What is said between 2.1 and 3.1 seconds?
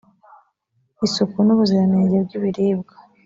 bw ibiribwa